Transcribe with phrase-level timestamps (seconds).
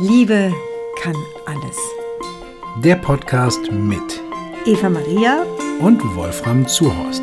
[0.00, 0.52] Liebe
[1.00, 1.14] kann
[1.46, 1.78] alles.
[2.82, 4.20] Der Podcast mit
[4.66, 5.46] Eva Maria
[5.78, 7.22] und Wolfram Zuhorst.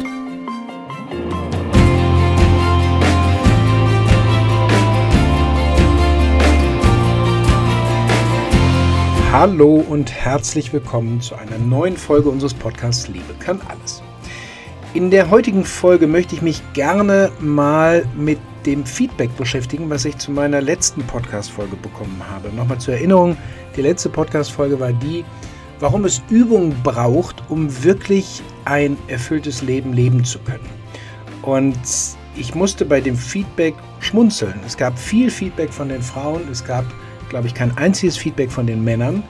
[9.33, 14.01] Hallo und herzlich willkommen zu einer neuen Folge unseres Podcasts Liebe kann alles.
[14.93, 20.17] In der heutigen Folge möchte ich mich gerne mal mit dem Feedback beschäftigen, was ich
[20.17, 22.49] zu meiner letzten Podcast-Folge bekommen habe.
[22.49, 23.37] Nochmal zur Erinnerung,
[23.75, 25.25] die letzte Podcast-Folge war die,
[25.79, 30.69] warum es Übung braucht, um wirklich ein erfülltes Leben leben zu können.
[31.41, 31.77] Und
[32.35, 34.59] ich musste bei dem Feedback schmunzeln.
[34.65, 36.85] Es gab viel Feedback von den Frauen, es gab,
[37.29, 39.23] glaube ich, kein einziges Feedback von den Männern.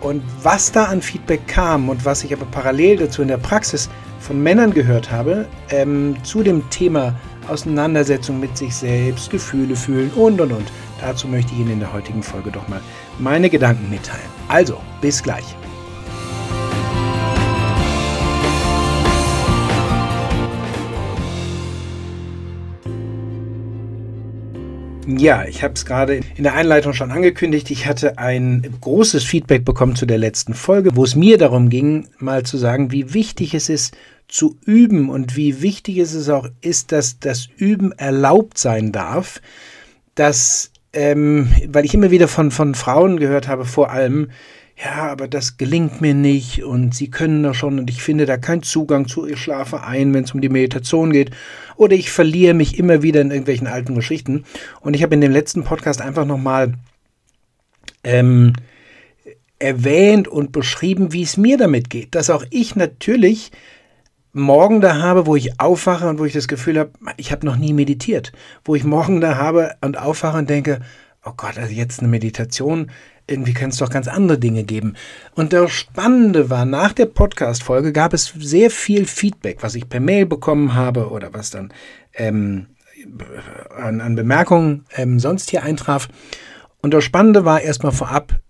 [0.00, 3.90] Und was da an Feedback kam und was ich aber parallel dazu in der Praxis
[4.20, 7.14] von Männern gehört habe, ähm, zu dem Thema
[7.48, 10.72] Auseinandersetzung mit sich selbst, Gefühle fühlen und und und.
[11.00, 12.80] Dazu möchte ich Ihnen in der heutigen Folge doch mal
[13.18, 14.28] meine Gedanken mitteilen.
[14.48, 15.56] Also, bis gleich.
[25.16, 27.70] Ja, ich habe es gerade in der Einleitung schon angekündigt.
[27.70, 32.08] Ich hatte ein großes Feedback bekommen zu der letzten Folge, wo es mir darum ging,
[32.18, 33.96] mal zu sagen, wie wichtig es ist,
[34.28, 39.40] zu üben und wie wichtig es auch ist, dass das Üben erlaubt sein darf,
[40.14, 44.30] dass, ähm, weil ich immer wieder von, von Frauen gehört habe, vor allem,
[44.76, 48.36] ja, aber das gelingt mir nicht und sie können da schon und ich finde da
[48.36, 51.30] keinen Zugang zu, ich schlafe ein, wenn es um die Meditation geht
[51.76, 54.44] oder ich verliere mich immer wieder in irgendwelchen alten Geschichten.
[54.80, 56.74] Und ich habe in dem letzten Podcast einfach nochmal
[58.02, 58.54] ähm,
[59.60, 63.52] erwähnt und beschrieben, wie es mir damit geht, dass auch ich natürlich
[64.38, 67.56] morgen da habe, wo ich aufwache und wo ich das Gefühl habe, ich habe noch
[67.56, 68.32] nie meditiert.
[68.64, 70.80] Wo ich morgen da habe und aufwache und denke,
[71.24, 72.90] oh Gott, also jetzt eine Meditation,
[73.26, 74.94] irgendwie kann es doch ganz andere Dinge geben.
[75.34, 80.00] Und das Spannende war, nach der Podcast-Folge gab es sehr viel Feedback, was ich per
[80.00, 81.72] Mail bekommen habe oder was dann
[82.14, 82.66] ähm,
[83.76, 86.08] an, an, Bemerkungen ähm, sonst hier eintraf.
[86.80, 88.40] Und das Spannende war erstmal vorab,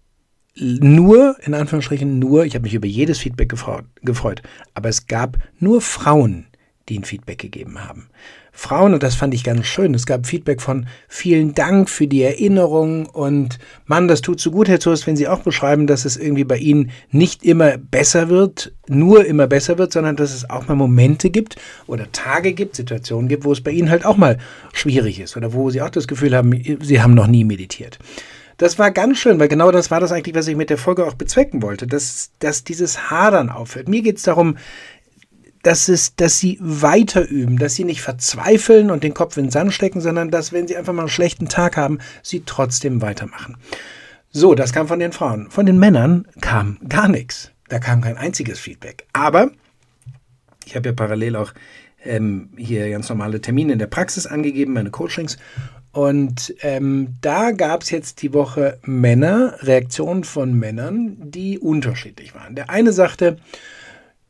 [0.61, 4.43] nur, in Anführungsstrichen nur, ich habe mich über jedes Feedback gefreut,
[4.75, 6.47] aber es gab nur Frauen,
[6.89, 8.09] die ein Feedback gegeben haben.
[8.51, 12.23] Frauen, und das fand ich ganz schön, es gab Feedback von vielen Dank für die
[12.23, 16.17] Erinnerung und Mann, das tut so gut, Herr Zurst, wenn Sie auch beschreiben, dass es
[16.17, 20.67] irgendwie bei Ihnen nicht immer besser wird, nur immer besser wird, sondern dass es auch
[20.67, 21.55] mal Momente gibt
[21.87, 24.39] oder Tage gibt, Situationen gibt, wo es bei Ihnen halt auch mal
[24.73, 28.01] schwierig ist oder wo Sie auch das Gefühl haben, Sie haben noch nie meditiert.
[28.59, 31.07] Das war ganz schön, weil genau das war das eigentlich, was ich mit der Folge
[31.07, 33.89] auch bezwecken wollte, dass, dass dieses Hadern aufhört.
[33.89, 34.59] Mir geht es darum,
[35.63, 39.51] dass, es, dass sie weiter üben, dass sie nicht verzweifeln und den Kopf in den
[39.51, 43.57] Sand stecken, sondern dass, wenn sie einfach mal einen schlechten Tag haben, sie trotzdem weitermachen.
[44.31, 45.51] So, das kam von den Frauen.
[45.51, 47.53] Von den Männern kam gar nichts.
[47.69, 49.07] Da kam kein einziges Feedback.
[49.13, 49.51] Aber
[50.67, 51.53] ich habe ja parallel auch
[52.05, 55.39] ähm, hier ganz normale Termine in der Praxis angegeben, meine Coachings.
[55.93, 62.55] Und ähm, da gab es jetzt die Woche Männer, Reaktionen von Männern, die unterschiedlich waren.
[62.55, 63.39] Der eine sagte,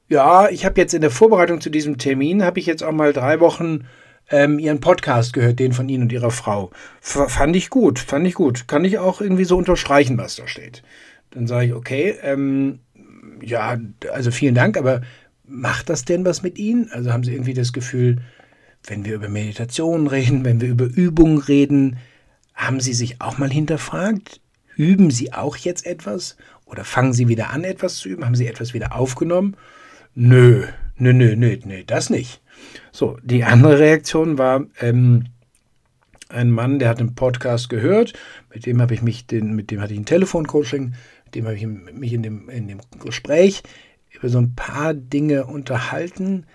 [0.08, 3.12] ja, ich habe jetzt in der Vorbereitung zu diesem Termin, habe ich jetzt auch mal
[3.12, 3.84] drei Wochen
[4.30, 6.70] ähm, Ihren Podcast gehört, den von Ihnen und Ihrer Frau.
[7.02, 8.68] F fand ich gut, fand ich gut.
[8.68, 10.82] Kann ich auch irgendwie so unterstreichen, was da steht.
[11.30, 12.80] Dann sage ich, okay, ähm,
[13.42, 13.78] ja,
[14.12, 15.02] also vielen Dank, aber
[15.44, 16.90] macht das denn was mit Ihnen?
[16.92, 18.18] Also haben Sie irgendwie das Gefühl,
[18.84, 21.98] wenn wir über Meditation reden, wenn wir über Übung reden,
[22.54, 24.40] haben Sie sich auch mal hinterfragt?
[24.76, 26.36] Üben Sie auch jetzt etwas?
[26.66, 28.24] Oder fangen Sie wieder an, etwas zu üben?
[28.24, 29.56] Haben Sie etwas wieder aufgenommen?
[30.14, 30.66] Nö,
[30.96, 32.42] nö, nö, nö, nö, das nicht.
[32.92, 35.24] So, die andere Reaktion war, ähm,
[36.28, 38.12] ein Mann, der hat einen Podcast gehört,
[38.52, 41.56] mit dem habe ich mich, den, mit dem hatte ich ein Telefoncoaching, mit dem habe
[41.56, 43.62] ich mich in dem, in dem Gespräch
[44.10, 46.46] über so ein paar Dinge unterhalten,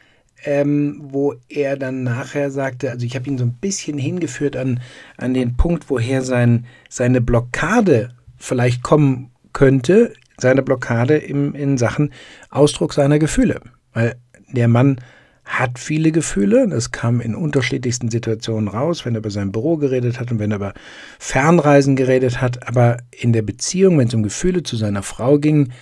[0.44, 4.80] ähm, wo er dann nachher sagte, also ich habe ihn so ein bisschen hingeführt an,
[5.18, 12.12] an den Punkt, woher sein, seine Blockade vielleicht kommen könnte, seine Blockade im, in Sachen
[12.50, 13.62] Ausdruck seiner Gefühle.
[13.94, 14.16] Weil
[14.52, 14.98] der Mann
[15.46, 20.20] hat viele Gefühle, das kam in unterschiedlichsten Situationen raus, wenn er über sein Büro geredet
[20.20, 20.74] hat und wenn er über
[21.20, 25.74] Fernreisen geredet hat, aber in der Beziehung, wenn es um Gefühle zu seiner Frau ging,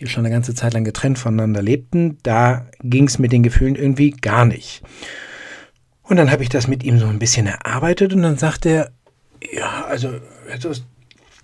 [0.00, 3.76] die schon eine ganze Zeit lang getrennt voneinander lebten, da ging es mit den Gefühlen
[3.76, 4.82] irgendwie gar nicht.
[6.02, 8.90] Und dann habe ich das mit ihm so ein bisschen erarbeitet und dann sagt er,
[9.52, 10.14] ja, also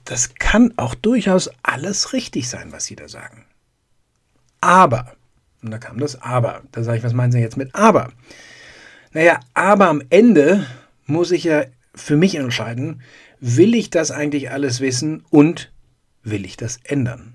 [0.04, 3.44] das kann auch durchaus alles richtig sein, was Sie da sagen.
[4.60, 5.12] Aber,
[5.62, 8.10] und da kam das Aber, da sage ich, was meinen Sie jetzt mit Aber?
[9.12, 10.66] Naja, aber am Ende
[11.06, 11.64] muss ich ja
[11.94, 13.02] für mich entscheiden,
[13.40, 15.72] will ich das eigentlich alles wissen und
[16.22, 17.34] will ich das ändern?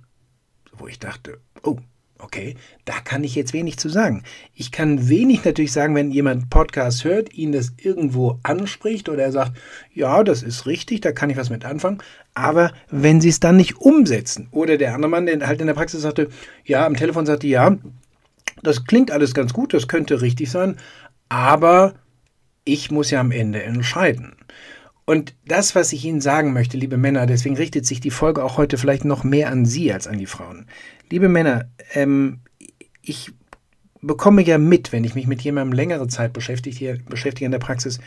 [0.80, 1.78] Wo ich dachte, oh,
[2.20, 2.56] okay,
[2.86, 4.24] da kann ich jetzt wenig zu sagen.
[4.54, 9.32] Ich kann wenig natürlich sagen, wenn jemand Podcast hört, ihn das irgendwo anspricht oder er
[9.32, 9.58] sagt,
[9.94, 12.00] ja, das ist richtig, da kann ich was mit anfangen.
[12.34, 15.74] Aber wenn sie es dann nicht umsetzen oder der andere Mann, der halt in der
[15.74, 16.30] Praxis sagte,
[16.66, 17.78] ja, am Telefon sagte, ja,
[18.64, 20.78] das klingt alles ganz gut, das könnte richtig sein,
[21.30, 21.94] aber
[22.66, 24.36] ich muss ja am Ende entscheiden.
[25.10, 28.58] Und das, was ich Ihnen sagen möchte, liebe Männer, deswegen richtet sich die Folge auch
[28.58, 30.68] heute vielleicht noch mehr an Sie als an die Frauen.
[31.10, 32.42] Liebe Männer, ähm,
[33.02, 33.32] ich
[34.02, 37.98] bekomme ja mit, wenn ich mich mit jemandem längere Zeit beschäftige, beschäftige in der Praxis,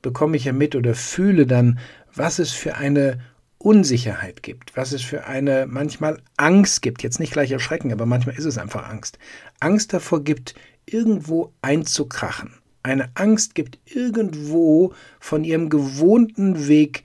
[0.00, 1.78] bekomme ich ja mit oder fühle dann,
[2.14, 3.20] was es für eine
[3.58, 8.34] Unsicherheit gibt, was es für eine manchmal Angst gibt, jetzt nicht gleich Erschrecken, aber manchmal
[8.34, 9.18] ist es einfach Angst.
[9.60, 10.54] Angst davor gibt,
[10.86, 12.54] irgendwo einzukrachen.
[12.86, 17.02] Eine Angst gibt, irgendwo von ihrem gewohnten Weg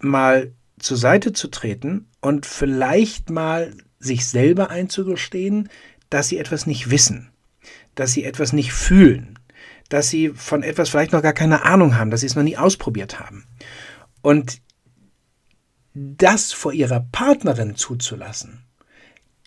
[0.00, 5.68] mal zur Seite zu treten und vielleicht mal sich selber einzugestehen,
[6.08, 7.28] dass sie etwas nicht wissen,
[7.94, 9.38] dass sie etwas nicht fühlen,
[9.90, 12.56] dass sie von etwas vielleicht noch gar keine Ahnung haben, dass sie es noch nie
[12.56, 13.44] ausprobiert haben.
[14.22, 14.62] Und
[15.92, 18.64] das vor ihrer Partnerin zuzulassen,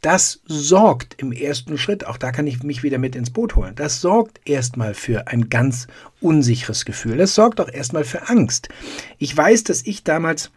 [0.07, 3.75] das sorgt im ersten Schritt, auch da kann ich mich wieder mit ins Boot holen,
[3.75, 5.87] das sorgt erstmal für ein ganz
[6.21, 7.17] unsicheres Gefühl.
[7.17, 8.69] Das sorgt auch erstmal für Angst.
[9.17, 10.49] Ich weiß, dass ich damals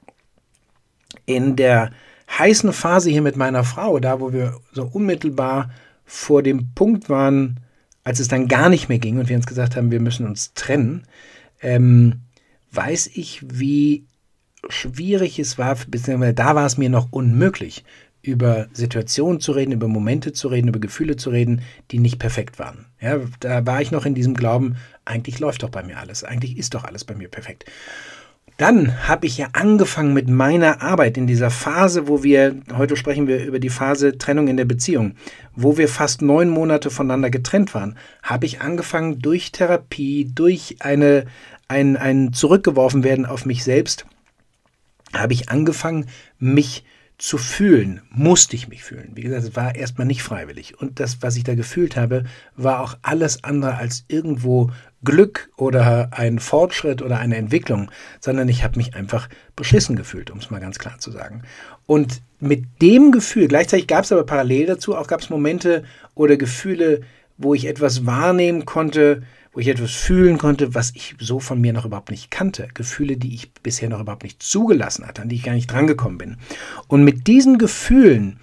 [1.27, 1.91] in der
[2.39, 5.73] heißen Phase hier mit meiner Frau, da wo wir so unmittelbar
[6.05, 7.59] vor dem Punkt waren,
[8.05, 10.55] als es dann gar nicht mehr ging und wir uns gesagt haben, wir müssen uns
[10.55, 11.09] trennen,
[11.61, 12.21] ähm,
[12.71, 14.07] weiß ich, wie
[14.69, 17.85] schwierig es war, beziehungsweise da war es mir noch unmöglich,
[18.23, 22.59] über Situationen zu reden, über Momente zu reden, über Gefühle zu reden, die nicht perfekt
[22.59, 22.87] waren.
[23.01, 26.59] Ja, da war ich noch in diesem Glauben, eigentlich läuft doch bei mir alles, eigentlich
[26.59, 27.65] ist doch alles bei mir perfekt.
[28.59, 33.27] Dann habe ich ja angefangen mit meiner Arbeit in dieser Phase, wo wir, heute sprechen
[33.27, 35.15] wir über die Phase Trennung in der Beziehung,
[35.57, 41.25] wo wir fast neun Monate voneinander getrennt waren, habe ich angefangen durch Therapie, durch eine,
[41.69, 44.05] ein, ein Zurückgeworfen werden auf mich selbst,
[45.15, 46.05] habe ich angefangen,
[46.39, 47.00] mich zu
[47.37, 49.13] fühlen, musste ich mich fühlen.
[49.15, 50.81] Wie gesagt, es war erstmal nicht freiwillig.
[50.81, 52.25] Und das, was ich da gefühlt habe,
[52.57, 54.71] war auch alles andere als irgendwo
[55.05, 57.91] Glück oder ein Fortschritt oder eine Entwicklung,
[58.21, 61.43] sondern ich habe mich einfach beschissen gefühlt, um es mal ganz klar zu sagen.
[61.87, 65.85] Und mit dem Gefühl, gleichzeitig gab es aber parallel dazu, auch gab es Momente
[66.15, 67.03] oder Gefühle,
[67.37, 69.23] wo ich etwas wahrnehmen konnte,
[69.53, 72.69] wo ich etwas fühlen konnte, was ich so von mir noch überhaupt nicht kannte.
[72.73, 76.19] Gefühle, die ich bisher noch überhaupt nicht zugelassen hatte, an die ich gar nicht drangekommen
[76.19, 76.37] bin.
[76.87, 78.39] Und mit diesen Gefühlen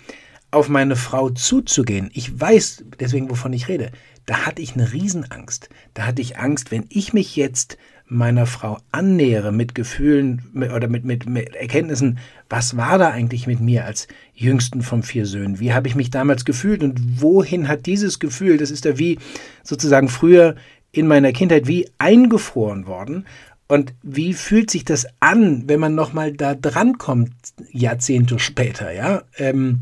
[0.52, 3.92] auf meine Frau zuzugehen, ich weiß deswegen, wovon ich rede,
[4.26, 5.70] da hatte ich eine Riesenangst.
[5.94, 7.78] Da hatte ich Angst, wenn ich mich jetzt
[8.10, 12.20] meiner Frau annähere mit Gefühlen oder mit, mit, mit, Erkenntnissen,
[12.50, 15.60] was war da eigentlich mit mir als jüngsten von vier Söhnen?
[15.60, 19.20] Wie habe ich mich damals gefühlt und wohin hat dieses Gefühl, das ist ja wie
[19.64, 20.56] sozusagen früher
[20.92, 23.26] in meiner Kindheit wie eingefroren worden.
[23.68, 27.34] Und wie fühlt sich das an, wenn man nochmal da dran kommt,
[27.72, 29.24] Jahrzehnte später, ja?
[29.38, 29.82] Ähm,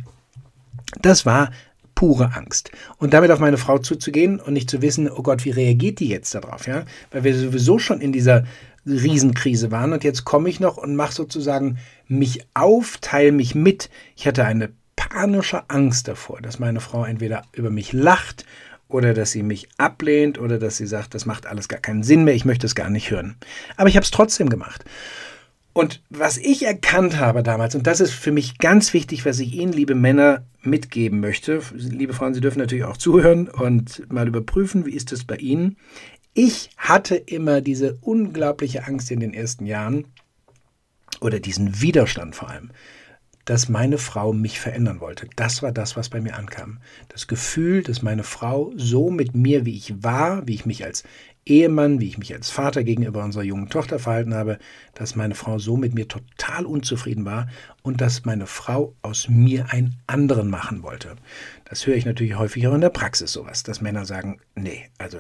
[1.02, 1.52] das war
[1.94, 2.72] pure Angst.
[2.98, 6.10] Und damit auf meine Frau zuzugehen und nicht zu wissen, oh Gott, wie reagiert die
[6.10, 6.86] jetzt darauf, ja?
[7.12, 8.44] Weil wir sowieso schon in dieser
[8.86, 13.90] Riesenkrise waren und jetzt komme ich noch und mache sozusagen mich auf, teile mich mit.
[14.16, 18.46] Ich hatte eine panische Angst davor, dass meine Frau entweder über mich lacht
[18.96, 22.24] oder dass sie mich ablehnt oder dass sie sagt, das macht alles gar keinen Sinn
[22.24, 23.36] mehr, ich möchte es gar nicht hören.
[23.76, 24.86] Aber ich habe es trotzdem gemacht.
[25.74, 29.54] Und was ich erkannt habe damals, und das ist für mich ganz wichtig, was ich
[29.54, 34.86] Ihnen, liebe Männer, mitgeben möchte, liebe Frauen, Sie dürfen natürlich auch zuhören und mal überprüfen,
[34.86, 35.76] wie ist es bei Ihnen.
[36.34, 40.06] Ich hatte immer diese unglaubliche Angst in den ersten Jahren
[41.20, 42.72] oder diesen Widerstand vor allem,
[43.46, 45.28] dass meine Frau mich verändern wollte.
[45.36, 46.80] Das war das, was bei mir ankam.
[47.10, 51.04] Das Gefühl, dass meine Frau so mit mir, wie ich war, wie ich mich als
[51.46, 54.58] Ehemann, wie ich mich als Vater gegenüber unserer jungen Tochter verhalten habe,
[54.96, 57.48] dass meine Frau so mit mir total unzufrieden war
[57.84, 61.16] und dass meine Frau aus mir einen anderen machen wollte.
[61.66, 65.20] Das höre ich natürlich häufig auch in der Praxis sowas, dass Männer sagen, nee, also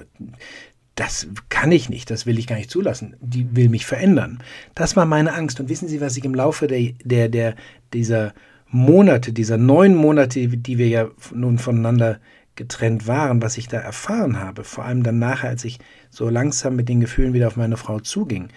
[0.95, 4.39] das kann ich nicht, das will ich gar nicht zulassen, die will mich verändern.
[4.75, 5.59] Das war meine Angst.
[5.59, 7.55] Und wissen Sie, was ich im Laufe der, der, der,
[7.93, 8.33] dieser
[8.69, 12.19] Monate, dieser neun Monate, die wir ja nun voneinander
[12.55, 16.77] getrennt waren, was ich da erfahren habe, vor allem dann nachher, als ich so langsam
[16.77, 18.47] mit den Gefühlen wieder auf meine Frau zuging.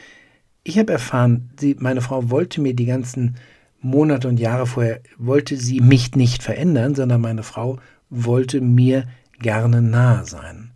[0.63, 3.37] Ich habe erfahren, sie, meine Frau wollte mir die ganzen
[3.81, 7.79] Monate und Jahre vorher, wollte sie mich nicht verändern, sondern meine Frau
[8.11, 9.05] wollte mir
[9.41, 10.68] gerne nahe sein.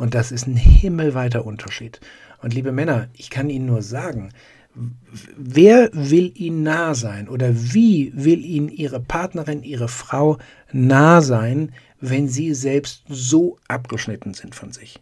[0.00, 2.00] Und das ist ein himmelweiter Unterschied.
[2.40, 4.30] Und liebe Männer, ich kann Ihnen nur sagen,
[5.36, 10.38] wer will Ihnen nah sein oder wie will Ihnen Ihre Partnerin, Ihre Frau
[10.72, 15.00] nah sein, wenn Sie selbst so abgeschnitten sind von sich?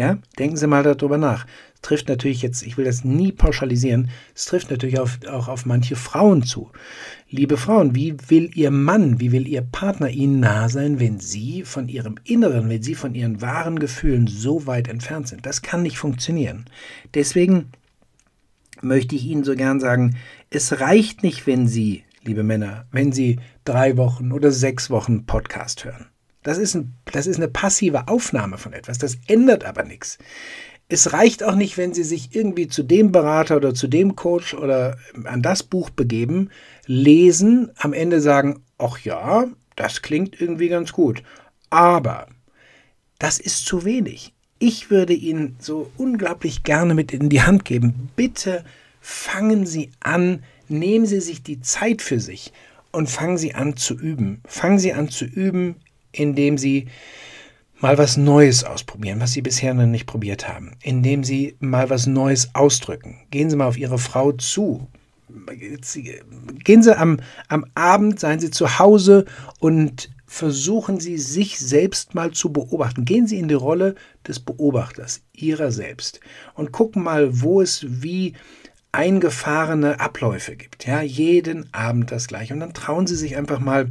[0.00, 1.44] Ja, denken Sie mal darüber nach.
[1.74, 5.66] Es trifft natürlich jetzt, ich will das nie pauschalisieren, es trifft natürlich auf, auch auf
[5.66, 6.70] manche Frauen zu.
[7.28, 11.64] Liebe Frauen, wie will Ihr Mann, wie will Ihr Partner Ihnen nah sein, wenn Sie
[11.64, 15.44] von Ihrem Inneren, wenn Sie von Ihren wahren Gefühlen so weit entfernt sind?
[15.44, 16.64] Das kann nicht funktionieren.
[17.12, 17.66] Deswegen
[18.80, 20.16] möchte ich Ihnen so gern sagen,
[20.48, 25.84] es reicht nicht, wenn Sie, liebe Männer, wenn Sie drei Wochen oder sechs Wochen Podcast
[25.84, 26.06] hören.
[26.42, 30.18] Das ist, ein, das ist eine passive Aufnahme von etwas, das ändert aber nichts.
[30.88, 34.54] Es reicht auch nicht, wenn Sie sich irgendwie zu dem Berater oder zu dem Coach
[34.54, 36.50] oder an das Buch begeben,
[36.86, 41.22] lesen, am Ende sagen, ach ja, das klingt irgendwie ganz gut.
[41.68, 42.26] Aber
[43.18, 44.34] das ist zu wenig.
[44.58, 48.10] Ich würde Ihnen so unglaublich gerne mit in die Hand geben.
[48.16, 48.64] Bitte
[49.00, 52.52] fangen Sie an, nehmen Sie sich die Zeit für sich
[52.90, 54.40] und fangen Sie an zu üben.
[54.44, 55.76] Fangen Sie an zu üben,
[56.12, 56.88] indem Sie
[57.80, 62.06] mal was Neues ausprobieren, was Sie bisher noch nicht probiert haben, indem Sie mal was
[62.06, 63.20] Neues ausdrücken.
[63.30, 64.86] Gehen Sie mal auf Ihre Frau zu.
[66.64, 69.24] Gehen Sie am, am Abend, seien Sie zu Hause
[69.60, 73.04] und versuchen Sie, sich selbst mal zu beobachten.
[73.04, 73.94] Gehen Sie in die Rolle
[74.26, 76.20] des Beobachters, Ihrer selbst,
[76.54, 78.34] und gucken mal, wo es wie
[78.92, 80.86] eingefahrene Abläufe gibt.
[80.86, 82.54] Ja, jeden Abend das gleiche.
[82.54, 83.90] Und dann trauen Sie sich einfach mal,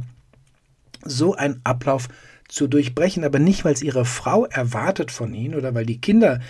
[1.04, 2.08] so einen Ablauf
[2.48, 6.40] zu durchbrechen, aber nicht, weil es Ihre Frau erwartet von Ihnen oder weil die Kinder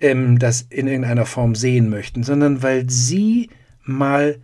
[0.00, 3.50] ähm, das in irgendeiner Form sehen möchten, sondern weil Sie
[3.82, 4.38] mal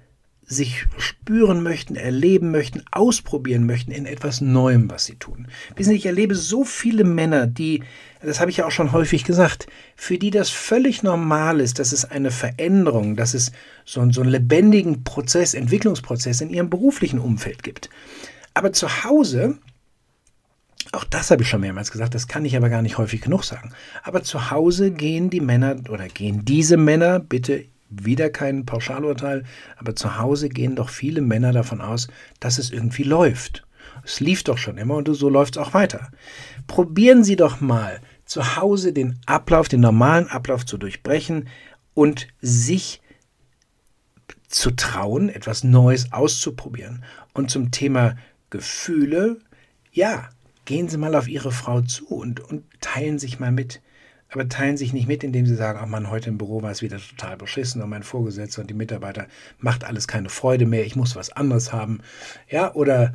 [0.50, 5.46] sich spüren möchten, erleben möchten, ausprobieren möchten in etwas Neuem, was sie tun.
[5.76, 7.84] Wissen Sie, ich erlebe so viele Männer, die,
[8.20, 11.92] das habe ich ja auch schon häufig gesagt, für die das völlig normal ist, dass
[11.92, 13.52] es eine Veränderung, dass es
[13.84, 17.88] so, so einen lebendigen Prozess, Entwicklungsprozess in ihrem beruflichen Umfeld gibt.
[18.54, 19.58] Aber zu Hause,
[20.92, 23.44] auch das habe ich schon mehrmals gesagt, das kann ich aber gar nicht häufig genug
[23.44, 23.72] sagen.
[24.02, 29.44] Aber zu Hause gehen die Männer oder gehen diese Männer, bitte wieder kein Pauschalurteil,
[29.76, 33.66] aber zu Hause gehen doch viele Männer davon aus, dass es irgendwie läuft.
[34.04, 36.10] Es lief doch schon immer und so läuft es auch weiter.
[36.66, 41.48] Probieren Sie doch mal zu Hause den Ablauf, den normalen Ablauf zu durchbrechen
[41.94, 43.02] und sich
[44.48, 47.04] zu trauen, etwas Neues auszuprobieren.
[47.34, 48.16] Und zum Thema
[48.50, 49.38] Gefühle,
[49.92, 50.28] ja,
[50.64, 53.80] gehen Sie mal auf Ihre Frau zu und, und teilen sich mal mit
[54.30, 56.82] aber teilen sich nicht mit, indem sie sagen, ach man, heute im Büro war es
[56.82, 59.26] wieder total beschissen und mein Vorgesetzter und die Mitarbeiter
[59.58, 62.00] macht alles keine Freude mehr, ich muss was anderes haben.
[62.48, 63.14] Ja, oder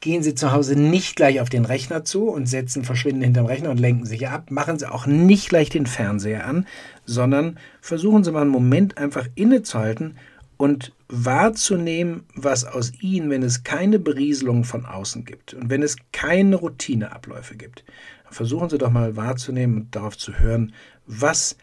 [0.00, 3.70] gehen Sie zu Hause nicht gleich auf den Rechner zu und setzen, verschwinden hinterm Rechner
[3.70, 4.50] und lenken sich ab.
[4.50, 6.66] Machen Sie auch nicht gleich den Fernseher an,
[7.04, 10.16] sondern versuchen Sie mal einen Moment einfach innezuhalten
[10.62, 15.96] und wahrzunehmen, was aus Ihnen, wenn es keine Berieselung von außen gibt und wenn es
[16.12, 17.84] keine Routineabläufe gibt,
[18.30, 20.72] versuchen Sie doch mal wahrzunehmen und darauf zu hören,
[21.04, 21.56] was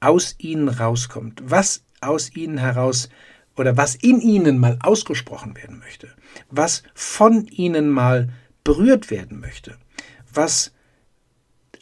[0.00, 3.10] aus Ihnen rauskommt, was aus Ihnen heraus
[3.54, 6.08] oder was in Ihnen mal ausgesprochen werden möchte,
[6.48, 8.30] was von Ihnen mal
[8.64, 9.76] berührt werden möchte,
[10.32, 10.72] was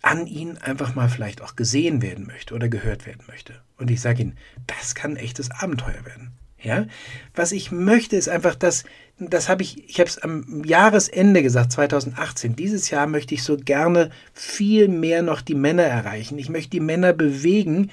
[0.03, 3.63] an Ihnen einfach mal vielleicht auch gesehen werden möchte oder gehört werden möchte.
[3.77, 6.33] Und ich sage Ihnen, das kann ein echtes Abenteuer werden.
[6.67, 6.87] Ja?
[7.35, 8.85] Was ich möchte, ist einfach, dass
[9.19, 12.55] das habe ich, ich habe es am Jahresende gesagt, 2018.
[12.55, 16.39] Dieses Jahr möchte ich so gerne viel mehr noch die Männer erreichen.
[16.39, 17.91] Ich möchte die Männer bewegen.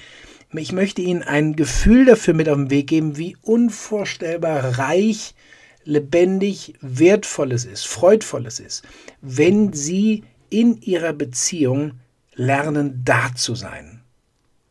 [0.52, 5.34] Ich möchte ihnen ein Gefühl dafür mit auf den Weg geben, wie unvorstellbar reich,
[5.84, 8.84] lebendig, wertvolles ist, freudvolles ist,
[9.20, 11.92] wenn sie in ihrer Beziehung
[12.34, 14.03] lernen, da zu sein.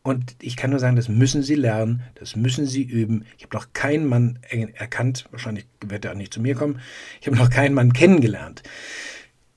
[0.06, 3.24] Und ich kann nur sagen, das müssen Sie lernen, das müssen Sie üben.
[3.38, 4.38] Ich habe noch keinen Mann
[4.74, 6.78] erkannt, wahrscheinlich wird er auch nicht zu mir kommen.
[7.22, 8.62] Ich habe noch keinen Mann kennengelernt,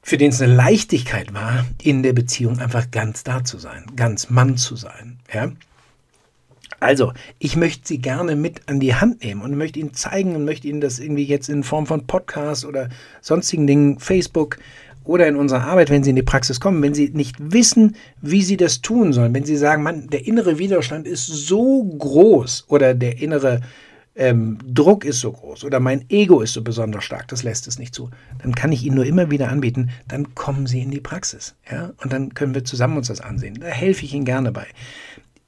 [0.01, 4.29] für den es eine Leichtigkeit war, in der Beziehung einfach ganz da zu sein, ganz
[4.29, 5.19] Mann zu sein.
[5.33, 5.51] Ja?
[6.79, 10.45] Also, ich möchte Sie gerne mit an die Hand nehmen und möchte Ihnen zeigen und
[10.45, 12.87] möchte Ihnen das irgendwie jetzt in Form von Podcast oder
[13.19, 14.59] sonstigen Dingen, Facebook,
[15.07, 18.41] oder in unserer Arbeit, wenn Sie in die Praxis kommen, wenn Sie nicht wissen, wie
[18.41, 22.93] Sie das tun sollen, wenn Sie sagen, man, der innere Widerstand ist so groß oder
[22.93, 23.61] der innere
[24.17, 27.79] ähm, Druck ist so groß oder mein Ego ist so besonders stark, das lässt es
[27.79, 28.09] nicht zu,
[28.41, 31.55] dann kann ich Ihnen nur immer wieder anbieten, dann kommen Sie in die Praxis.
[31.71, 31.93] Ja?
[32.01, 33.59] Und dann können wir zusammen uns das ansehen.
[33.59, 34.67] Da helfe ich Ihnen gerne bei.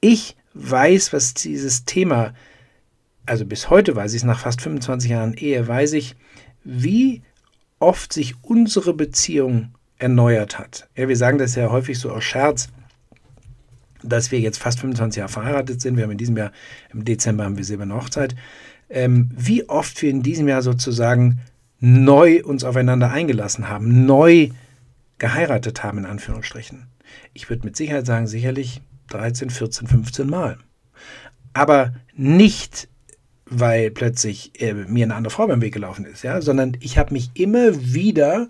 [0.00, 2.32] Ich weiß, was dieses Thema,
[3.26, 6.14] also bis heute weiß ich es, nach fast 25 Jahren Ehe, weiß ich,
[6.62, 7.22] wie
[7.80, 10.88] oft sich unsere Beziehung erneuert hat.
[10.96, 12.68] Ja, wir sagen das ja häufig so aus Scherz.
[14.02, 15.96] dass wir jetzt fast 25 Jahre verheiratet sind.
[15.96, 16.52] Wir haben in diesem Jahr,
[16.90, 18.34] im Dezember haben wir silberne Hochzeit.
[18.88, 21.40] Ähm, wie oft wir in diesem Jahr sozusagen
[21.80, 24.48] neu uns aufeinander eingelassen haben, neu
[25.18, 26.86] geheiratet haben, in Anführungsstrichen.
[27.34, 30.56] Ich würde mit Sicherheit sagen, sicherlich 13, 14, 15 Mal.
[31.52, 32.88] Aber nicht,
[33.50, 37.12] weil plötzlich äh, mir eine andere Frau beim Weg gelaufen ist, ja, sondern ich habe
[37.12, 38.48] mich immer wieder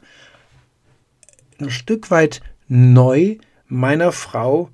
[1.58, 4.70] ein Stück weit neu meiner Frau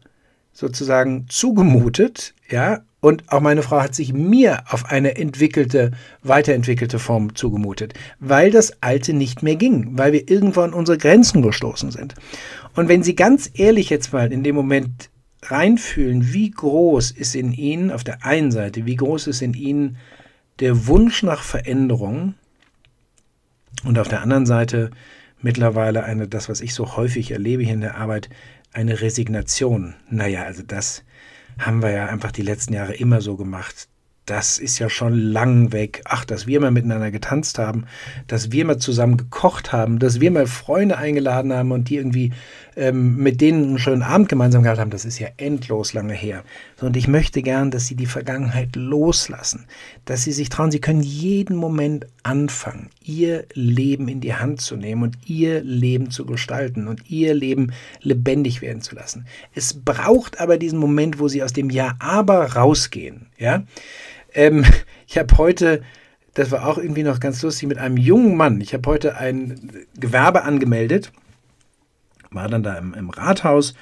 [0.53, 5.93] sozusagen zugemutet, ja, und auch meine Frau hat sich mir auf eine entwickelte,
[6.23, 11.41] weiterentwickelte Form zugemutet, weil das Alte nicht mehr ging, weil wir irgendwo an unsere Grenzen
[11.41, 12.15] gestoßen sind.
[12.75, 15.11] Und wenn Sie ganz ehrlich jetzt mal in dem Moment
[15.51, 19.97] reinfühlen, wie groß ist in Ihnen auf der einen Seite, wie groß ist in Ihnen
[20.61, 22.35] der Wunsch nach Veränderung
[23.85, 24.91] und auf der anderen Seite
[25.41, 28.29] mittlerweile eine, das, was ich so häufig erlebe hier in der Arbeit,
[28.73, 29.95] eine Resignation.
[30.11, 31.05] Naja, also das
[31.59, 33.89] haben wir ja einfach die letzten Jahre immer so gemacht
[34.27, 36.03] das ist ja schon lang weg.
[36.05, 37.87] Ach, dass wir mal miteinander getanzt haben,
[38.27, 42.33] dass wir mal zusammen gekocht haben, dass wir mal Freunde eingeladen haben und die irgendwie
[42.77, 46.45] ähm, mit denen einen schönen Abend gemeinsam gehabt haben, das ist ja endlos lange her.
[46.81, 49.67] Und ich möchte gern, dass sie die Vergangenheit loslassen,
[50.05, 54.77] dass sie sich trauen, sie können jeden Moment anfangen, ihr Leben in die Hand zu
[54.77, 59.27] nehmen und ihr Leben zu gestalten und ihr Leben lebendig werden zu lassen.
[59.55, 63.65] Es braucht aber diesen Moment, wo sie aus dem Ja aber rausgehen, ja.
[64.35, 64.65] Ähm,
[65.09, 65.83] ich habe heute,
[66.35, 69.87] das war auch irgendwie noch ganz lustig, mit einem jungen Mann, ich habe heute ein
[69.99, 71.11] Gewerbe angemeldet,
[72.37, 73.75] war dann da im, im Rathaus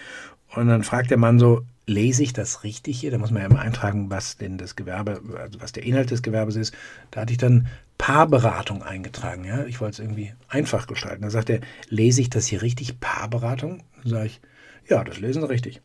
[0.55, 3.11] und dann fragt der Mann so, lese ich das richtig hier?
[3.11, 6.23] Da muss man ja immer eintragen, was denn das Gewerbe, also was der Inhalt des
[6.23, 6.75] Gewerbes ist.
[7.11, 7.67] Da hatte ich dann
[7.99, 9.45] Paarberatung eingetragen.
[9.45, 9.65] Ja?
[9.65, 11.23] Ich wollte es irgendwie einfach gestalten.
[11.23, 13.01] Da sagt er, lese ich das hier richtig?
[13.01, 13.83] Paarberatung?
[14.03, 14.41] Dann sage ich,
[14.89, 15.81] ja, das lesen Sie richtig.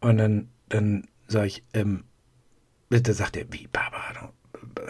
[0.00, 2.04] Und dann, dann sage ich, ähm,
[2.90, 4.32] da sagt er, wie, Barbara,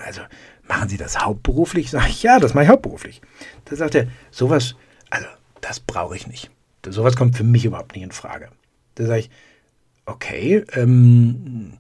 [0.05, 0.21] also
[0.69, 1.91] machen Sie das hauptberuflich?
[1.91, 3.21] Sag ich, ja, das mache ich hauptberuflich.
[3.65, 4.77] Da sagt er, sowas,
[5.11, 5.27] also
[5.61, 6.51] das brauche ich nicht.
[6.93, 8.49] Sowas kommt für mich überhaupt nicht in Frage.
[8.95, 9.31] Da sage ich,
[10.07, 11.73] okay, ähm,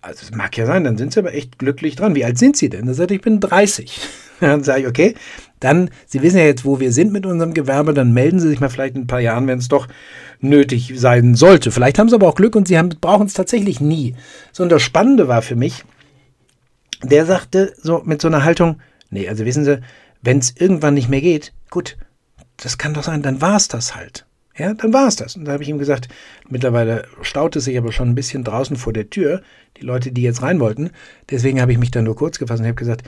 [0.00, 2.14] also es mag ja sein, dann sind Sie aber echt glücklich dran.
[2.14, 2.86] Wie alt sind Sie denn?
[2.86, 4.00] Da sagt ich bin 30.
[4.40, 5.14] Dann sage ich, okay,
[5.60, 8.58] dann, Sie wissen ja jetzt, wo wir sind mit unserem Gewerbe, dann melden Sie sich
[8.58, 9.86] mal vielleicht in ein paar Jahren, wenn es doch
[10.40, 11.70] nötig sein sollte.
[11.70, 14.14] Vielleicht haben Sie aber auch Glück und Sie brauchen es tatsächlich nie.
[14.52, 15.84] So, und das Spannende war für mich,
[17.02, 19.80] der sagte so mit so einer Haltung, nee, also wissen Sie,
[20.22, 21.98] wenn es irgendwann nicht mehr geht, gut,
[22.62, 24.26] das kann doch sein, dann war es das halt.
[24.56, 25.36] Ja, dann war es das.
[25.36, 26.08] Und da habe ich ihm gesagt,
[26.48, 29.42] mittlerweile staut es sich aber schon ein bisschen draußen vor der Tür,
[29.78, 30.90] die Leute, die jetzt rein wollten.
[31.30, 33.02] Deswegen habe ich mich dann nur kurz gefasst und habe gesagt,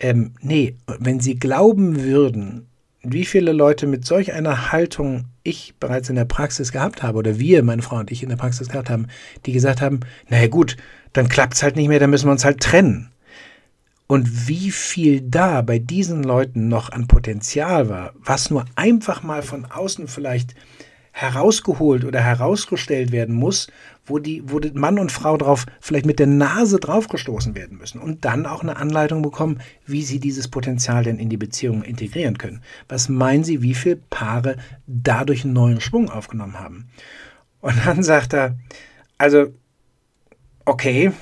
[0.00, 2.66] ähm, nee, wenn Sie glauben würden,
[3.02, 7.38] wie viele Leute mit solch einer Haltung ich bereits in der Praxis gehabt habe oder
[7.38, 9.06] wir, meine Frau und ich in der Praxis gehabt haben,
[9.44, 10.76] die gesagt haben, naja gut,
[11.12, 13.10] dann klappt es halt nicht mehr, dann müssen wir uns halt trennen.
[14.06, 19.42] Und wie viel da bei diesen Leuten noch an Potenzial war, was nur einfach mal
[19.42, 20.54] von außen vielleicht
[21.16, 23.68] herausgeholt oder herausgestellt werden muss,
[24.04, 28.00] wo die, wo die Mann und Frau drauf vielleicht mit der Nase draufgestoßen werden müssen
[28.00, 32.36] und dann auch eine Anleitung bekommen, wie sie dieses Potenzial denn in die Beziehung integrieren
[32.36, 32.62] können.
[32.88, 36.90] Was meinen Sie, wie viele Paare dadurch einen neuen Schwung aufgenommen haben?
[37.60, 38.58] Und dann sagt er,
[39.16, 39.54] also,
[40.66, 41.12] okay,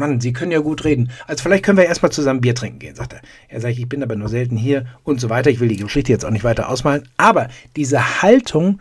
[0.00, 1.10] Mann, Sie können ja gut reden.
[1.26, 3.20] Also vielleicht können wir erstmal zusammen Bier trinken gehen, sagt er.
[3.48, 5.50] Er sagt, ich bin aber nur selten hier und so weiter.
[5.50, 7.08] Ich will die Geschichte jetzt auch nicht weiter ausmalen.
[7.16, 8.80] Aber diese Haltung,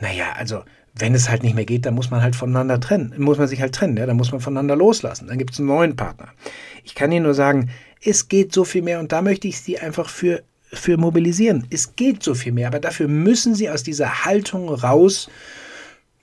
[0.00, 0.62] naja, also
[0.94, 3.14] wenn es halt nicht mehr geht, dann muss man halt voneinander trennen.
[3.18, 4.06] Muss man sich halt trennen, ja?
[4.06, 5.28] dann muss man voneinander loslassen.
[5.28, 6.28] Dann gibt es einen neuen Partner.
[6.84, 7.70] Ich kann Ihnen nur sagen,
[8.02, 11.66] es geht so viel mehr und da möchte ich Sie einfach für, für mobilisieren.
[11.70, 15.28] Es geht so viel mehr, aber dafür müssen Sie aus dieser Haltung raus.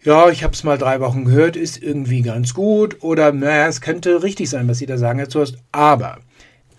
[0.07, 3.81] Ja, ich habe es mal drei Wochen gehört, ist irgendwie ganz gut oder naja, es
[3.81, 5.57] könnte richtig sein, was Sie da sagen, Herr Zurst.
[5.73, 6.19] Aber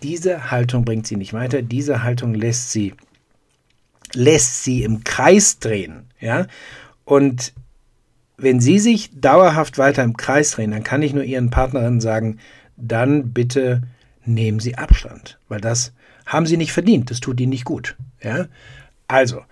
[0.03, 1.61] diese Haltung bringt Sie nicht weiter.
[1.61, 2.95] Diese Haltung lässt Sie
[4.15, 6.47] lässt sie im Kreis drehen, ja,
[7.05, 7.53] und
[8.39, 12.39] wenn Sie sich dauerhaft weiter im Kreis drehen, dann kann ich nur Ihren Partnerinnen sagen,
[12.79, 13.83] dann bitte
[14.25, 15.93] nehmen Sie Abstand, weil das
[16.25, 17.95] haben Sie nicht verdient, das tut Ihnen nicht gut.
[18.23, 18.47] Ja?
[19.07, 19.43] Also,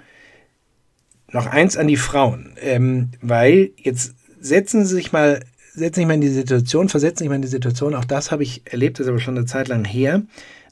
[1.32, 5.40] noch eins an die Frauen, ähm, weil jetzt setzen Sie sich mal,
[5.74, 8.42] setzen sich mal in die Situation, versetzen sich mal in die Situation, auch das habe
[8.42, 10.22] ich erlebt, das ist aber schon eine Zeit lang her,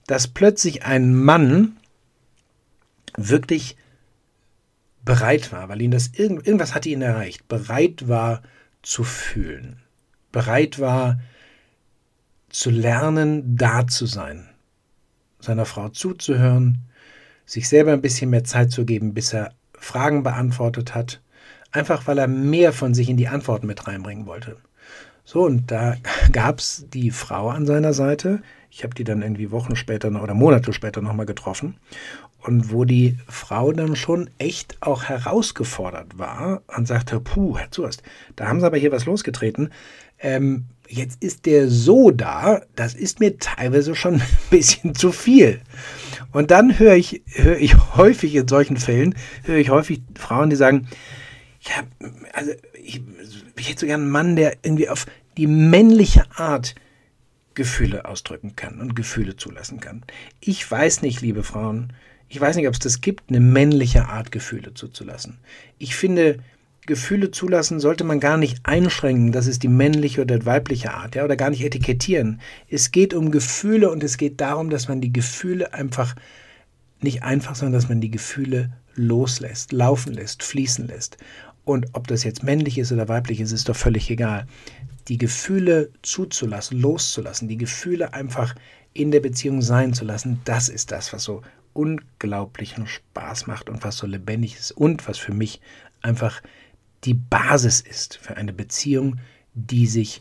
[0.07, 1.77] dass plötzlich ein Mann
[3.17, 3.77] wirklich
[5.05, 8.43] bereit war, weil ihn das irgend, irgendwas hatte ihn erreicht, bereit war
[8.83, 9.81] zu fühlen,
[10.33, 11.21] bereit war
[12.49, 14.49] zu lernen, da zu sein,
[15.41, 16.79] seiner Frau zuzuhören,
[17.47, 19.53] sich selber ein bisschen mehr Zeit zu geben, bis er
[19.85, 21.21] Fragen beantwortet hat,
[21.71, 24.57] einfach weil er mehr von sich in die Antworten mit reinbringen wollte.
[25.25, 25.97] So, und da
[26.33, 28.43] gab es die Frau an seiner Seite.
[28.71, 31.77] Ich habe die dann irgendwie Wochen später oder Monate später nochmal getroffen.
[32.41, 38.03] Und wo die Frau dann schon echt auch herausgefordert war und sagte, puh, Herr Zurst,
[38.37, 39.71] da haben Sie aber hier was losgetreten.
[40.19, 45.61] Ähm, jetzt ist der so da, das ist mir teilweise schon ein bisschen zu viel.
[46.35, 50.57] Und dann höre ich, höre ich häufig in solchen Fällen, höre ich häufig Frauen, die
[50.57, 50.89] sagen,
[51.61, 52.51] ja, also
[52.83, 53.01] ich,
[53.57, 56.75] ich hätte so gerne einen Mann, der irgendwie auf die männliche Art
[57.55, 60.03] Gefühle ausdrücken kann und Gefühle zulassen kann.
[60.41, 61.93] Ich weiß nicht, liebe Frauen,
[62.29, 65.39] ich weiß nicht, ob es das gibt, eine männliche Art Gefühle zuzulassen.
[65.79, 66.41] Ich finde,
[66.87, 71.25] Gefühle zulassen sollte man gar nicht einschränken, das ist die männliche oder weibliche Art, ja,
[71.25, 72.41] oder gar nicht etikettieren.
[72.69, 76.15] Es geht um Gefühle und es geht darum, dass man die Gefühle einfach
[77.01, 81.17] nicht einfach, sondern dass man die Gefühle loslässt, laufen lässt, fließen lässt.
[81.65, 84.47] Und ob das jetzt männlich ist oder weiblich ist, ist doch völlig egal.
[85.09, 88.55] Die Gefühle zuzulassen, loszulassen, die Gefühle einfach
[88.93, 91.43] in der Beziehung sein zu lassen, das ist das, was so
[91.73, 95.61] unglaublichen Spaß macht und was so lebendig ist und was für mich
[96.01, 96.41] einfach
[97.05, 99.19] die Basis ist für eine Beziehung,
[99.55, 100.21] die sich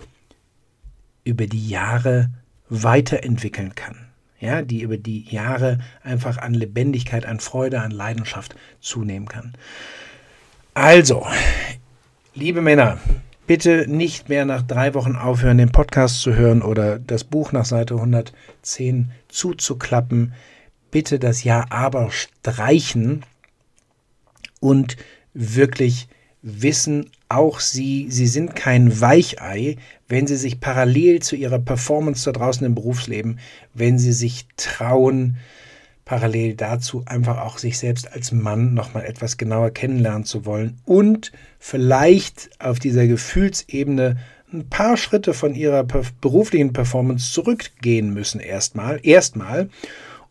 [1.24, 2.30] über die Jahre
[2.70, 4.08] weiterentwickeln kann.
[4.40, 9.54] Ja, die über die Jahre einfach an Lebendigkeit, an Freude, an Leidenschaft zunehmen kann.
[10.74, 11.26] Also,
[12.34, 12.98] liebe Männer,
[13.48, 17.64] bitte nicht mehr nach drei Wochen aufhören, den Podcast zu hören oder das Buch nach
[17.64, 20.34] Seite 110 zuzuklappen.
[20.92, 23.24] Bitte das Ja aber streichen
[24.60, 24.98] und
[25.34, 26.10] wirklich
[26.44, 29.78] wissen auch Sie, Sie sind kein Weichei,
[30.08, 33.40] wenn Sie sich parallel zu Ihrer Performance da draußen im Berufsleben,
[33.74, 35.38] wenn Sie sich trauen,
[36.06, 41.32] parallel dazu einfach auch sich selbst als Mann nochmal etwas genauer kennenlernen zu wollen und
[41.60, 44.18] vielleicht auf dieser Gefühlsebene
[44.52, 45.86] ein paar Schritte von ihrer
[46.22, 49.70] beruflichen Performance zurückgehen müssen erstmal, erstmal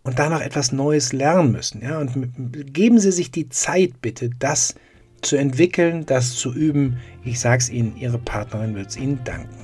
[0.02, 1.82] und danach etwas Neues lernen müssen.
[1.82, 1.98] Ja?
[1.98, 4.91] Und geben Sie sich die Zeit bitte, das zu
[5.22, 6.98] zu entwickeln, das zu üben.
[7.24, 9.56] Ich sage es Ihnen, Ihre Partnerin wird es Ihnen danken.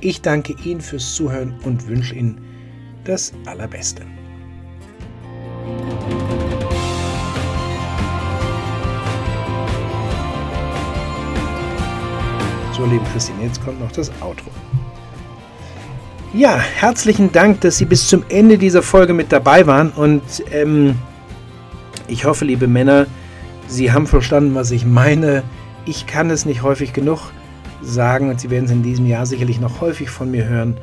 [0.00, 2.40] Ich danke Ihnen fürs Zuhören und wünsche Ihnen
[3.04, 4.02] das Allerbeste.
[12.76, 14.50] So, liebe Christine, jetzt kommt noch das Outro.
[16.32, 20.96] Ja, herzlichen Dank, dass Sie bis zum Ende dieser Folge mit dabei waren und ähm,
[22.08, 23.06] ich hoffe, liebe Männer,
[23.66, 25.42] Sie haben verstanden, was ich meine.
[25.86, 27.32] Ich kann es nicht häufig genug
[27.82, 30.76] sagen und Sie werden es in diesem Jahr sicherlich noch häufig von mir hören.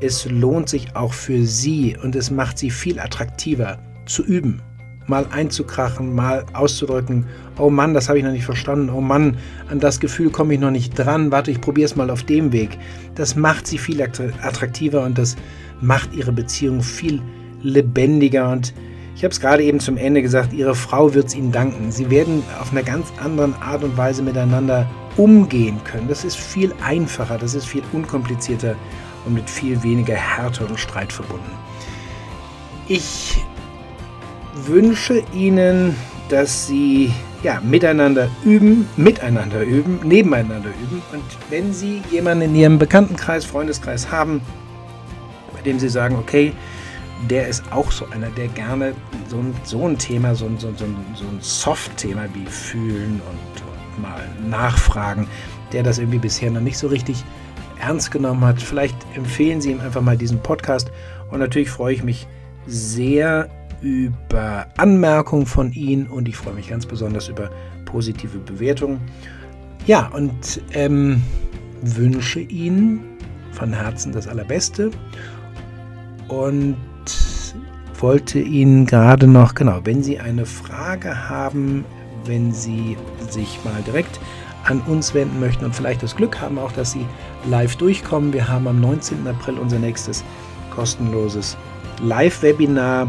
[0.00, 4.60] Es lohnt sich auch für Sie und es macht Sie viel attraktiver zu üben.
[5.06, 7.26] Mal einzukrachen, mal auszudrücken,
[7.58, 9.36] oh Mann, das habe ich noch nicht verstanden, oh Mann,
[9.68, 12.52] an das Gefühl komme ich noch nicht dran, warte, ich probiere es mal auf dem
[12.52, 12.78] Weg.
[13.14, 15.36] Das macht Sie viel attraktiver und das
[15.80, 17.20] macht Ihre Beziehung viel
[17.62, 18.74] lebendiger und
[19.14, 21.92] ich habe es gerade eben zum Ende gesagt, Ihre Frau wird es Ihnen danken.
[21.92, 26.08] Sie werden auf einer ganz anderen Art und Weise miteinander umgehen können.
[26.08, 28.74] Das ist viel einfacher, das ist viel unkomplizierter
[29.24, 31.52] und mit viel weniger Härte und Streit verbunden.
[32.88, 33.44] Ich
[34.66, 35.94] wünsche Ihnen,
[36.28, 41.02] dass Sie ja, miteinander üben, miteinander üben, nebeneinander üben.
[41.12, 44.40] Und wenn Sie jemanden in Ihrem Bekanntenkreis, Freundeskreis haben,
[45.52, 46.52] bei dem Sie sagen, okay,
[47.28, 48.94] der ist auch so einer, der gerne
[49.28, 53.62] so ein, so ein Thema, so ein, so, so, so ein Soft-Thema wie fühlen und,
[53.62, 55.26] und mal nachfragen,
[55.72, 57.24] der das irgendwie bisher noch nicht so richtig
[57.80, 58.60] ernst genommen hat.
[58.60, 60.90] Vielleicht empfehlen Sie ihm einfach mal diesen Podcast.
[61.30, 62.26] Und natürlich freue ich mich
[62.66, 63.48] sehr
[63.80, 67.50] über Anmerkungen von Ihnen und ich freue mich ganz besonders über
[67.84, 69.00] positive Bewertungen.
[69.86, 71.22] Ja, und ähm,
[71.82, 73.00] wünsche Ihnen
[73.50, 74.90] von Herzen das Allerbeste
[76.28, 76.76] und
[78.02, 81.84] wollte Ihnen gerade noch, genau, wenn Sie eine Frage haben,
[82.24, 82.96] wenn Sie
[83.30, 84.18] sich mal direkt
[84.64, 87.06] an uns wenden möchten und vielleicht das Glück haben, auch dass Sie
[87.48, 88.32] live durchkommen.
[88.32, 89.26] Wir haben am 19.
[89.26, 90.24] April unser nächstes
[90.74, 91.56] kostenloses
[92.02, 93.08] Live-Webinar,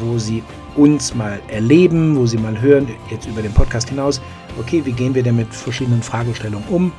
[0.00, 0.42] wo Sie
[0.76, 4.22] uns mal erleben, wo Sie mal hören, jetzt über den Podcast hinaus,
[4.58, 6.92] okay, wie gehen wir denn mit verschiedenen Fragestellungen um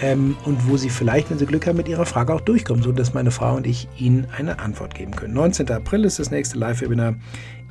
[0.00, 3.14] ähm, und wo Sie vielleicht, wenn Sie Glück haben, mit Ihrer Frage auch durchkommen, sodass
[3.14, 5.34] meine Frau und ich Ihnen eine Antwort geben können.
[5.34, 5.70] 19.
[5.70, 7.14] April ist das nächste Live-Webinar.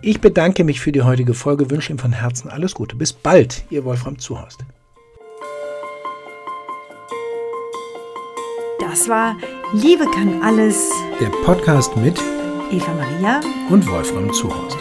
[0.02, 2.96] Ich bedanke mich für die heutige Folge, wünsche Ihnen von Herzen alles Gute.
[2.96, 4.64] Bis bald, Ihr Wolfram Zuhorst.
[8.80, 9.36] Das war
[9.74, 10.90] Liebe kann alles.
[11.20, 12.20] Der Podcast mit
[12.72, 14.78] Eva Maria und Wolfram Zuhorst.